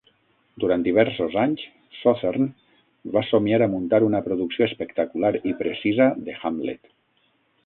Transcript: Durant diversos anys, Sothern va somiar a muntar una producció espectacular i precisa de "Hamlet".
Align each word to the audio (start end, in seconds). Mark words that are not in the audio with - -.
Durant 0.61 0.83
diversos 0.85 1.35
anys, 1.41 1.65
Sothern 1.97 2.47
va 3.17 3.25
somiar 3.27 3.61
a 3.67 3.69
muntar 3.77 4.01
una 4.07 4.23
producció 4.31 4.69
espectacular 4.71 5.33
i 5.53 5.57
precisa 5.65 6.09
de 6.29 6.41
"Hamlet". 6.41 6.95